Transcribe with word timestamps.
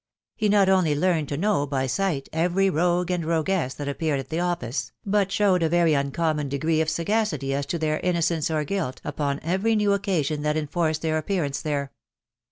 He 0.35 0.49
not 0.49 0.67
only 0.67 0.95
learned 0.95 1.29
to 1.29 1.37
know 1.37 1.67
by 1.67 1.85
sight 1.85 2.27
every 2.33 2.71
rogue 2.71 3.11
and 3.11 3.23
roguess 3.23 3.75
that 3.75 3.87
appeared 3.87 4.19
at 4.19 4.29
the 4.29 4.39
office, 4.39 4.91
but 5.05 5.31
showed 5.31 5.61
a 5.61 5.69
very 5.69 5.93
uncommon 5.93 6.49
degree 6.49 6.81
of 6.81 6.89
sagacity 6.89 7.53
as 7.53 7.67
to 7.67 7.77
their 7.77 7.99
innocence 7.99 8.49
or 8.49 8.63
guilt 8.63 8.99
upon 9.03 9.37
any 9.41 9.75
new 9.75 9.93
occasion 9.93 10.41
that 10.41 10.57
enforced 10.57 11.03
their 11.03 11.19
appearance 11.19 11.61
there. 11.61 11.91